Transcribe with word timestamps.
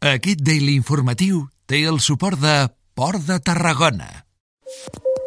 Aquest 0.00 0.40
Daily 0.40 0.78
Informatiu 0.78 1.42
té 1.68 1.82
el 1.84 1.98
suport 2.00 2.40
de 2.40 2.70
Port 2.96 3.20
de 3.28 3.34
Tarragona. 3.44 4.24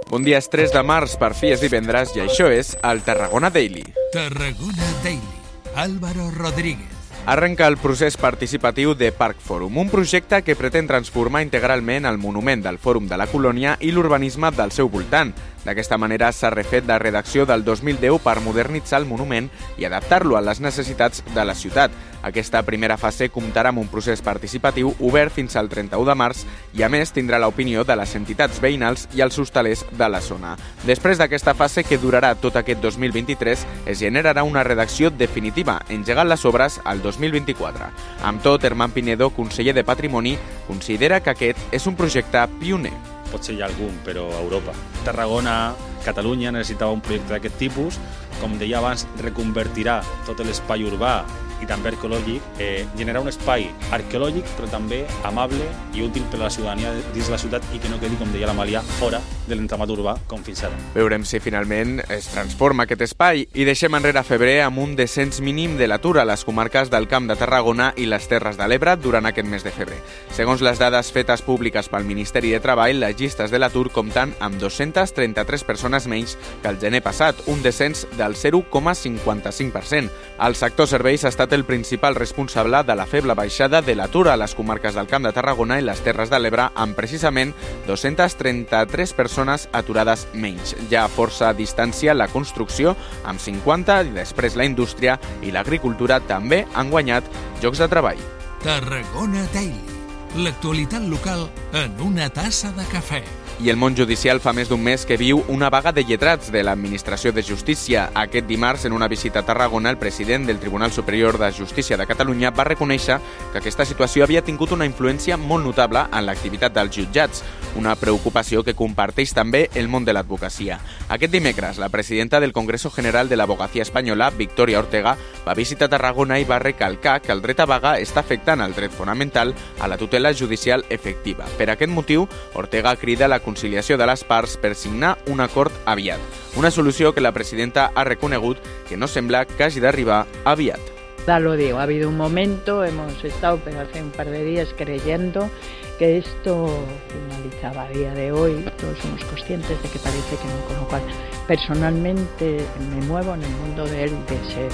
Bon 0.10 0.26
dia, 0.26 0.40
és 0.42 0.50
3 0.50 0.74
de 0.74 0.82
març, 0.82 1.14
per 1.22 1.36
fi 1.38 1.52
és 1.54 1.62
divendres, 1.62 2.16
i 2.18 2.24
això 2.24 2.48
és 2.50 2.72
el 2.82 3.04
Tarragona 3.06 3.52
Daily. 3.54 3.84
Tarragona 4.16 4.90
Daily. 5.04 5.38
Álvaro 5.78 6.32
Rodríguez. 6.34 6.90
Arrenca 7.30 7.68
el 7.70 7.78
procés 7.78 8.18
participatiu 8.18 8.96
de 8.98 9.12
Parc 9.14 9.38
Fòrum, 9.38 9.78
un 9.78 9.94
projecte 9.94 10.42
que 10.42 10.58
pretén 10.58 10.90
transformar 10.90 11.44
integralment 11.46 12.10
el 12.10 12.18
monument 12.18 12.66
del 12.66 12.82
Fòrum 12.82 13.06
de 13.08 13.22
la 13.22 13.30
Colònia 13.30 13.78
i 13.80 13.94
l'urbanisme 13.94 14.50
del 14.58 14.74
seu 14.74 14.90
voltant. 14.90 15.36
D'aquesta 15.64 15.98
manera 15.98 16.32
s'ha 16.36 16.52
refet 16.52 16.88
la 16.88 17.00
redacció 17.00 17.46
del 17.48 17.64
2010 17.64 18.20
per 18.24 18.42
modernitzar 18.44 19.00
el 19.00 19.08
monument 19.08 19.50
i 19.80 19.86
adaptar-lo 19.88 20.36
a 20.38 20.44
les 20.44 20.60
necessitats 20.60 21.24
de 21.34 21.46
la 21.46 21.56
ciutat. 21.56 21.92
Aquesta 22.24 22.62
primera 22.64 22.98
fase 22.98 23.30
comptarà 23.32 23.72
amb 23.74 23.82
un 23.82 23.90
procés 23.92 24.22
participatiu 24.24 24.94
obert 25.04 25.34
fins 25.36 25.56
al 25.60 25.70
31 25.72 26.08
de 26.08 26.16
març 26.16 26.44
i 26.76 26.84
a 26.84 26.90
més 26.92 27.12
tindrà 27.16 27.40
l'opinió 27.40 27.84
de 27.84 27.98
les 28.00 28.16
entitats 28.16 28.60
veïnals 28.64 29.08
i 29.16 29.24
els 29.24 29.40
hostalers 29.40 29.86
de 29.92 30.10
la 30.10 30.22
zona. 30.24 30.56
Després 30.88 31.20
d'aquesta 31.20 31.54
fase, 31.54 31.84
que 31.84 32.00
durarà 32.00 32.34
tot 32.36 32.56
aquest 32.60 32.80
2023, 32.84 33.66
es 33.86 34.00
generarà 34.00 34.44
una 34.48 34.64
redacció 34.64 35.12
definitiva, 35.12 35.82
engegant 35.90 36.32
les 36.32 36.46
obres 36.46 36.80
al 36.84 37.02
2024. 37.04 37.92
Amb 38.24 38.44
tot, 38.44 38.64
Herman 38.64 38.92
Pinedo, 38.92 39.32
conseller 39.36 39.76
de 39.76 39.84
Patrimoni, 39.84 40.38
considera 40.68 41.20
que 41.20 41.36
aquest 41.36 41.76
és 41.76 41.88
un 41.88 42.00
projecte 42.00 42.48
pioner 42.60 43.13
potser 43.34 43.58
hi 43.58 43.64
ha 43.64 43.70
algun, 43.72 43.98
però 44.06 44.28
a 44.30 44.44
Europa. 44.44 44.76
Tarragona, 45.04 45.74
Catalunya 46.04 46.52
necessitava 46.52 46.94
un 46.94 47.02
projecte 47.02 47.34
d'aquest 47.34 47.58
tipus. 47.62 47.98
Com 48.42 48.58
deia 48.60 48.82
abans, 48.82 49.08
reconvertirà 49.24 50.02
tot 50.28 50.42
l'espai 50.44 50.84
urbà 50.86 51.22
i 51.64 51.70
també 51.70 51.94
arqueològic, 51.94 52.42
eh, 52.60 52.86
generar 53.00 53.24
un 53.24 53.32
espai 53.32 53.70
arqueològic 53.96 54.48
però 54.58 54.70
també 54.72 55.04
amable 55.24 55.66
i 55.96 56.04
útil 56.06 56.26
per 56.32 56.42
a 56.42 56.46
la 56.46 56.52
ciutadania 56.54 56.94
dins 57.14 57.32
la 57.32 57.40
ciutat 57.40 57.66
i 57.74 57.80
que 57.80 57.90
no 57.92 58.00
quedi, 58.02 58.20
com 58.20 58.32
deia 58.34 58.50
l'Amàlia, 58.50 58.84
fora 59.00 59.22
de 59.48 59.56
l'entramat 59.56 59.90
urbà 59.94 60.16
com 60.28 60.44
fins 60.44 60.64
ara. 60.68 60.78
Veurem 60.96 61.26
si 61.28 61.40
finalment 61.44 62.00
es 62.14 62.30
transforma 62.32 62.86
aquest 62.88 63.06
espai 63.08 63.46
i 63.54 63.68
deixem 63.68 63.96
enrere 63.96 64.24
febrer 64.28 64.60
amb 64.66 64.82
un 64.84 64.96
descens 65.00 65.42
mínim 65.42 65.78
de 65.80 65.88
l'atur 65.88 66.18
a 66.20 66.28
les 66.28 66.44
comarques 66.46 66.92
del 66.92 67.08
Camp 67.12 67.28
de 67.30 67.38
Tarragona 67.40 67.92
i 67.98 68.08
les 68.10 68.28
Terres 68.30 68.58
de 68.60 68.68
l'Ebre 68.68 68.96
durant 69.00 69.26
aquest 69.30 69.50
mes 69.50 69.64
de 69.64 69.72
febrer. 69.72 70.00
Segons 70.36 70.62
les 70.66 70.80
dades 70.80 71.12
fetes 71.14 71.44
públiques 71.46 71.90
pel 71.92 72.08
Ministeri 72.08 72.54
de 72.54 72.62
Treball, 72.64 73.00
les 73.04 73.18
llistes 73.20 73.52
de 73.52 73.60
l'atur 73.62 73.90
compten 73.94 74.34
amb 74.44 74.60
233 74.62 75.64
persones 75.68 76.08
menys 76.10 76.38
que 76.62 76.72
el 76.72 76.80
gener 76.82 77.04
passat, 77.06 77.40
un 77.48 77.62
descens 77.64 78.08
del 78.18 78.36
0,55%. 78.36 80.10
El 80.44 80.56
sector 80.60 80.90
serveis 80.90 81.24
ha 81.24 81.32
estat 81.32 81.53
el 81.54 81.66
principal 81.66 82.16
responsable 82.16 82.84
de 82.84 82.96
la 82.96 83.06
feble 83.06 83.34
baixada 83.34 83.82
de 83.82 83.96
l'atur 83.96 84.28
a 84.30 84.38
les 84.38 84.56
comarques 84.56 84.96
del 84.96 85.08
Camp 85.08 85.26
de 85.28 85.32
Tarragona 85.36 85.78
i 85.80 85.84
les 85.86 86.02
Terres 86.02 86.32
de 86.32 86.40
l'Ebre 86.40 86.70
amb 86.74 86.98
precisament 86.98 87.54
233 87.88 89.14
persones 89.14 89.68
aturades 89.72 90.26
menys. 90.34 90.76
Ja 90.90 91.04
a 91.06 91.12
força 91.12 91.54
distància 91.54 92.16
la 92.18 92.30
construcció 92.32 92.96
amb 93.24 93.42
50 93.44 94.00
i 94.10 94.16
després 94.18 94.58
la 94.58 94.66
indústria 94.66 95.20
i 95.42 95.54
l'agricultura 95.54 96.20
també 96.26 96.64
han 96.74 96.90
guanyat 96.90 97.30
llocs 97.62 97.84
de 97.84 97.90
treball. 97.92 98.26
Tarragona 98.64 99.46
Daily. 99.54 100.02
L'actualitat 100.44 101.06
local 101.06 101.50
en 101.78 102.02
una 102.02 102.30
tassa 102.34 102.74
de 102.74 102.88
cafè 102.90 103.22
i 103.62 103.70
el 103.70 103.78
món 103.78 103.96
judicial 103.96 104.40
fa 104.42 104.54
més 104.56 104.70
d'un 104.72 104.82
mes 104.82 105.06
que 105.06 105.18
viu 105.20 105.44
una 105.52 105.70
vaga 105.70 105.92
de 105.94 106.04
lletrats 106.04 106.52
de 106.52 106.64
l'Administració 106.64 107.32
de 107.32 107.44
Justícia. 107.44 108.10
Aquest 108.16 108.48
dimarts, 108.48 108.86
en 108.86 108.94
una 108.94 109.08
visita 109.08 109.40
a 109.40 109.46
Tarragona, 109.46 109.90
el 109.90 109.98
president 109.98 110.48
del 110.48 110.60
Tribunal 110.60 110.92
Superior 110.92 111.38
de 111.38 111.52
Justícia 111.54 111.98
de 111.98 112.08
Catalunya 112.08 112.52
va 112.52 112.66
reconèixer 112.68 113.20
que 113.52 113.60
aquesta 113.62 113.86
situació 113.86 114.24
havia 114.24 114.44
tingut 114.44 114.72
una 114.72 114.88
influència 114.90 115.38
molt 115.38 115.66
notable 115.66 116.08
en 116.12 116.26
l'activitat 116.26 116.74
dels 116.74 116.96
jutjats, 116.98 117.44
una 117.76 117.96
preocupació 117.96 118.64
que 118.64 118.76
comparteix 118.78 119.34
també 119.34 119.70
el 119.76 119.88
món 119.88 120.06
de 120.06 120.14
l'advocacia. 120.14 120.80
Aquest 121.10 121.34
dimecres, 121.34 121.78
la 121.78 121.90
presidenta 121.90 122.40
del 122.40 122.54
Congreso 122.54 122.92
General 122.92 123.30
de 123.30 123.38
l'Abogacia 123.38 123.84
Espanyola, 123.84 124.30
Victoria 124.32 124.80
Ortega, 124.80 125.18
va 125.48 125.58
visitar 125.58 125.90
Tarragona 125.90 126.40
i 126.40 126.46
va 126.46 126.60
recalcar 126.60 127.20
que 127.22 127.32
el 127.32 127.42
dret 127.42 127.60
a 127.60 127.66
vaga 127.66 127.98
està 128.00 128.22
afectant 128.22 128.62
el 128.62 128.76
dret 128.78 128.92
fonamental 128.92 129.54
a 129.80 129.88
la 129.88 129.98
tutela 129.98 130.34
judicial 130.34 130.86
efectiva. 130.90 131.46
Per 131.58 131.70
aquest 131.70 131.92
motiu, 131.92 132.28
Ortega 132.54 132.96
crida 132.96 133.28
la 133.28 133.42
conciliació 133.42 133.98
de 133.98 134.08
les 134.08 134.24
parts 134.24 134.58
per 134.58 134.76
signar 134.76 135.18
un 135.28 135.42
acord 135.42 135.74
aviat. 135.86 136.20
Una 136.56 136.72
solució 136.72 137.14
que 137.14 137.22
la 137.22 137.34
presidenta 137.34 137.92
ha 137.96 138.04
reconegut 138.04 138.60
que 138.88 138.98
no 138.98 139.08
sembla 139.08 139.46
que 139.46 139.64
hagi 139.64 139.82
d'arribar 139.82 140.26
aviat. 140.46 140.93
Ya 141.26 141.40
lo 141.40 141.56
digo, 141.56 141.80
ha 141.80 141.84
habido 141.84 142.10
un 142.10 142.18
momento, 142.18 142.84
hemos 142.84 143.24
estado 143.24 143.58
pero 143.64 143.80
hace 143.80 144.02
un 144.02 144.12
par 144.12 144.30
de 144.30 144.44
días 144.44 144.68
creyendo 144.76 145.50
que 145.98 146.18
esto 146.18 146.68
finalizaba 147.08 147.84
a 147.84 147.90
día 147.90 148.14
de 148.14 148.34
hoy. 148.34 148.66
Todos 148.78 148.98
somos 149.00 149.24
conscientes 149.26 149.82
de 149.82 149.90
que 149.90 150.00
parece 150.00 150.36
que 150.36 150.46
no, 150.46 150.66
con 150.68 150.78
lo 150.78 150.88
cual 150.90 151.02
personalmente 151.48 152.66
me 152.90 153.06
muevo 153.06 153.36
en 153.36 153.44
el 153.44 153.50
mundo 153.52 153.86
del 153.86 154.12
deseo 154.26 154.70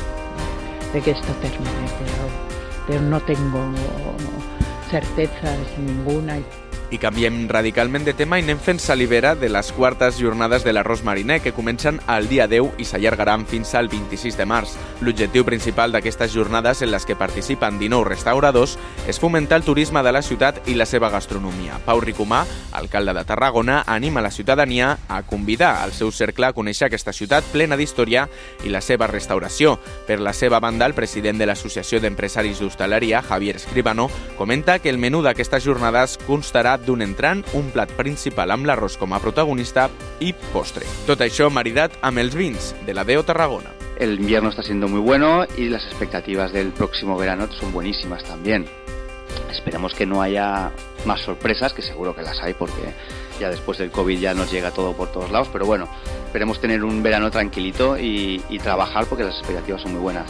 de 0.92 1.02
que 1.02 1.12
esto 1.12 1.32
termine, 1.42 1.86
pero, 2.00 2.88
pero 2.88 3.02
no 3.02 3.20
tengo 3.22 3.60
certezas 4.90 5.60
ninguna. 5.78 6.40
I 6.92 6.98
canviem 6.98 7.44
radicalment 7.48 8.02
de 8.02 8.16
tema 8.18 8.40
i 8.40 8.42
anem 8.42 8.58
fent 8.58 8.80
salivera 8.82 9.36
de 9.38 9.46
les 9.52 9.68
quartes 9.78 10.18
jornades 10.18 10.64
de 10.66 10.72
l'arròs 10.74 11.04
mariner 11.06 11.38
que 11.38 11.52
comencen 11.54 12.00
el 12.10 12.26
dia 12.32 12.48
10 12.50 12.80
i 12.82 12.86
s'allargaran 12.90 13.44
fins 13.46 13.76
al 13.78 13.92
26 13.92 14.40
de 14.40 14.48
març. 14.50 14.74
L'objectiu 15.06 15.46
principal 15.46 15.94
d'aquestes 15.94 16.34
jornades 16.34 16.82
en 16.82 16.90
les 16.90 17.06
que 17.06 17.16
participen 17.16 17.78
19 17.78 18.10
restauradors 18.10 18.74
és 19.06 19.20
fomentar 19.22 19.60
el 19.60 19.68
turisme 19.68 20.02
de 20.02 20.14
la 20.16 20.24
ciutat 20.26 20.66
i 20.66 20.74
la 20.74 20.88
seva 20.90 21.12
gastronomia. 21.14 21.78
Pau 21.86 22.02
Ricomà, 22.02 22.42
alcalde 22.74 23.14
de 23.14 23.24
Tarragona, 23.24 23.84
anima 23.86 24.26
la 24.26 24.34
ciutadania 24.34 24.98
a 25.08 25.22
convidar 25.22 25.84
al 25.84 25.94
seu 25.94 26.10
cercle 26.12 26.50
a 26.50 26.54
conèixer 26.58 26.88
aquesta 26.88 27.14
ciutat 27.14 27.46
plena 27.54 27.78
d'història 27.78 28.26
i 28.66 28.74
la 28.74 28.82
seva 28.82 29.06
restauració. 29.06 29.78
Per 30.08 30.18
la 30.18 30.34
seva 30.34 30.58
banda, 30.60 30.90
el 30.90 30.98
president 30.98 31.38
de 31.38 31.46
l'Associació 31.46 32.02
d'Empresaris 32.02 32.64
d'Hostaleria, 32.64 33.22
Javier 33.22 33.58
Escribano, 33.62 34.10
comenta 34.42 34.80
que 34.80 34.90
el 34.90 34.98
menú 34.98 35.22
d'aquestes 35.22 35.64
jornades 35.64 36.18
constarà 36.26 36.79
d'un 36.86 37.02
entrant, 37.02 37.44
un 37.54 37.70
plat 37.74 37.92
principal 37.98 38.52
amb 38.52 38.68
l'arròs 38.70 38.98
com 39.00 39.14
a 39.14 39.20
protagonista 39.24 39.90
i 40.20 40.34
postre. 40.54 40.88
Tot 41.08 41.22
això 41.26 41.50
maridat 41.54 41.96
amb 42.02 42.22
els 42.24 42.36
vins 42.36 42.74
de 42.86 42.94
la 42.94 43.06
Deo 43.08 43.24
Tarragona. 43.24 43.74
El 44.00 44.20
invierno 44.20 44.50
está 44.50 44.64
siendo 44.64 44.88
muy 44.88 45.02
bueno 45.02 45.46
y 45.58 45.68
las 45.70 45.84
expectativas 45.86 46.54
del 46.54 46.72
próximo 46.72 47.18
verano 47.18 47.52
son 47.52 47.74
buenísimas 47.74 48.24
también. 48.24 48.66
Esperemos 49.52 49.94
que 49.94 50.06
no 50.06 50.22
haya 50.22 50.72
más 51.06 51.22
sorpresas, 51.22 51.74
que 51.74 51.82
seguro 51.82 52.16
que 52.16 52.22
las 52.22 52.40
hay 52.42 52.54
porque 52.54 52.94
ya 53.40 53.50
después 53.50 53.78
del 53.78 53.92
COVID 53.92 54.20
ya 54.20 54.34
nos 54.34 54.52
llega 54.52 54.72
todo 54.72 54.94
por 54.94 55.12
todos 55.12 55.32
lados, 55.32 55.50
pero 55.52 55.66
bueno, 55.66 55.88
esperemos 56.26 56.60
tener 56.62 56.84
un 56.84 57.04
verano 57.04 57.30
tranquilito 57.30 57.98
y, 57.98 58.42
y 58.50 58.60
trabajar 58.60 59.06
porque 59.06 59.24
las 59.24 59.38
expectativas 59.38 59.82
son 59.82 59.94
muy 59.94 60.02
buenas. 60.02 60.30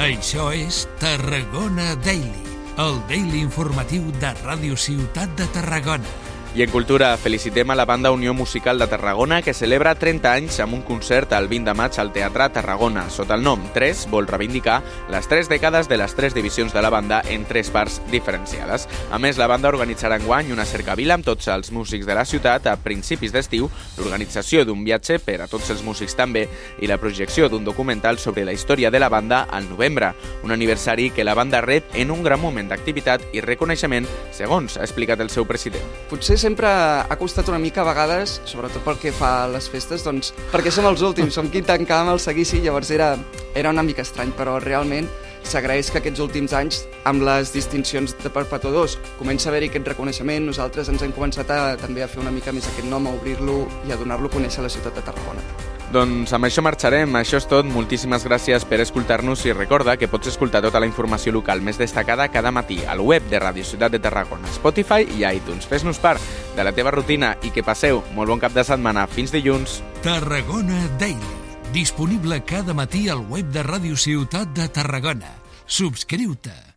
Això 0.00 0.48
és 0.56 0.88
Tarragona 0.96 1.92
Daily 2.00 2.49
el 2.80 2.96
Daily 3.08 3.42
Informatiu 3.44 4.06
de 4.22 4.30
Ràdio 4.40 4.76
Ciutat 4.78 5.36
de 5.36 5.46
Tarragona. 5.52 6.29
I 6.52 6.64
en 6.64 6.70
cultura 6.70 7.16
felicitem 7.16 7.70
a 7.70 7.76
la 7.76 7.84
banda 7.84 8.10
Unió 8.10 8.34
Musical 8.34 8.76
de 8.76 8.88
Tarragona 8.88 9.40
que 9.40 9.54
celebra 9.54 9.94
30 9.94 10.32
anys 10.32 10.56
amb 10.58 10.74
un 10.74 10.80
concert 10.82 11.30
el 11.36 11.46
20 11.46 11.70
de 11.70 11.74
maig 11.78 11.98
al 12.02 12.10
Teatre 12.10 12.48
Tarragona. 12.50 13.04
Sota 13.08 13.36
el 13.38 13.44
nom 13.46 13.62
3 13.70 14.08
vol 14.10 14.26
reivindicar 14.26 14.80
les 15.14 15.28
tres 15.30 15.46
dècades 15.46 15.86
de 15.86 15.96
les 16.00 16.14
tres 16.18 16.34
divisions 16.34 16.74
de 16.74 16.82
la 16.82 16.90
banda 16.90 17.20
en 17.30 17.44
tres 17.46 17.70
parts 17.70 18.00
diferenciades. 18.10 18.88
A 19.12 19.20
més, 19.22 19.38
la 19.38 19.46
banda 19.46 19.70
organitzarà 19.70 20.18
enguany 20.18 20.50
una 20.50 20.66
cercavila 20.66 21.14
amb 21.14 21.28
tots 21.28 21.46
els 21.54 21.70
músics 21.70 22.08
de 22.08 22.16
la 22.18 22.26
ciutat 22.26 22.66
a 22.66 22.74
principis 22.82 23.30
d'estiu, 23.30 23.70
l'organització 24.00 24.64
d'un 24.66 24.82
viatge 24.82 25.20
per 25.22 25.38
a 25.44 25.46
tots 25.46 25.70
els 25.70 25.86
músics 25.86 26.18
també 26.18 26.48
i 26.82 26.90
la 26.90 26.98
projecció 26.98 27.46
d'un 27.48 27.62
documental 27.64 28.18
sobre 28.18 28.44
la 28.44 28.56
història 28.56 28.90
de 28.90 28.98
la 28.98 29.08
banda 29.08 29.44
al 29.54 29.70
novembre, 29.70 30.16
un 30.42 30.50
aniversari 30.50 31.12
que 31.14 31.22
la 31.22 31.38
banda 31.38 31.62
rep 31.62 31.94
en 31.94 32.10
un 32.10 32.26
gran 32.26 32.42
moment 32.42 32.74
d'activitat 32.74 33.30
i 33.38 33.46
reconeixement, 33.46 34.10
segons 34.34 34.80
ha 34.80 34.82
explicat 34.82 35.22
el 35.22 35.30
seu 35.30 35.46
president. 35.46 35.86
Potser 36.10 36.39
sempre 36.40 36.68
ha 36.68 37.16
costat 37.20 37.48
una 37.52 37.58
mica 37.60 37.82
a 37.82 37.88
vegades, 37.88 38.38
sobretot 38.48 38.84
pel 38.84 38.98
que 39.00 39.12
fa 39.12 39.30
a 39.44 39.48
les 39.52 39.68
festes, 39.70 40.04
doncs, 40.06 40.32
perquè 40.52 40.72
som 40.72 40.88
els 40.88 41.02
últims, 41.04 41.34
som 41.36 41.50
qui 41.52 41.62
tancàvem 41.66 42.14
el 42.14 42.22
seguici, 42.22 42.62
llavors 42.64 42.90
era, 42.96 43.12
era 43.54 43.72
una 43.74 43.84
mica 43.84 44.02
estrany, 44.06 44.32
però 44.36 44.58
realment 44.62 45.08
s'agraeix 45.46 45.90
que 45.90 46.00
aquests 46.00 46.22
últims 46.24 46.54
anys, 46.56 46.84
amb 47.08 47.24
les 47.26 47.52
distincions 47.52 48.16
de 48.22 48.32
perpetuadors, 48.32 48.98
comença 49.18 49.48
a 49.48 49.54
haver-hi 49.54 49.70
aquest 49.72 49.92
reconeixement, 49.92 50.48
nosaltres 50.48 50.92
ens 50.92 51.04
hem 51.04 51.12
començat 51.16 51.52
a, 51.52 51.60
també 51.80 52.04
a 52.04 52.08
fer 52.08 52.22
una 52.24 52.32
mica 52.34 52.54
més 52.56 52.68
aquest 52.68 52.88
nom, 52.88 53.08
a 53.08 53.16
obrir-lo 53.20 53.62
i 53.88 53.92
a 53.92 54.00
donar-lo 54.00 54.32
a 54.32 54.36
conèixer 54.38 54.64
a 54.64 54.68
la 54.68 54.72
ciutat 54.72 54.96
de 54.96 55.06
Tarragona. 55.10 55.79
Doncs 55.90 56.30
amb 56.36 56.46
això 56.46 56.62
marxarem, 56.62 57.16
això 57.18 57.40
és 57.40 57.46
tot. 57.50 57.66
Moltíssimes 57.66 58.22
gràcies 58.22 58.62
per 58.68 58.78
escoltar-nos 58.84 59.42
i 59.48 59.54
recorda 59.56 59.96
que 59.98 60.06
pots 60.06 60.30
escoltar 60.30 60.62
tota 60.62 60.78
la 60.78 60.86
informació 60.86 61.34
local 61.34 61.64
més 61.66 61.80
destacada 61.82 62.28
cada 62.30 62.52
matí 62.54 62.78
al 62.86 63.02
web 63.02 63.26
de 63.30 63.40
Radio 63.42 63.66
Ciutat 63.66 63.90
de 63.90 63.98
Tarragona, 63.98 64.46
Spotify 64.54 65.02
i 65.18 65.26
iTunes. 65.26 65.66
Fes-nos 65.66 65.98
part 65.98 66.22
de 66.54 66.62
la 66.62 66.74
teva 66.76 66.94
rutina 66.94 67.34
i 67.42 67.50
que 67.50 67.66
passeu 67.66 68.04
molt 68.14 68.30
bon 68.30 68.38
cap 68.38 68.54
de 68.54 68.62
setmana. 68.62 69.08
Fins 69.10 69.34
dilluns. 69.34 69.80
Tarragona 70.06 70.86
Daily. 71.02 71.36
Disponible 71.74 72.44
cada 72.46 72.74
matí 72.74 73.08
al 73.10 73.26
web 73.26 73.50
de 73.50 73.66
Ràdio 73.66 73.98
Ciutat 73.98 74.54
de 74.54 74.70
Tarragona. 74.70 75.34
Subscriu-te. 75.66 76.60